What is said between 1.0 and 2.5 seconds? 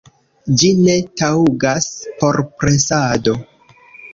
taŭgas por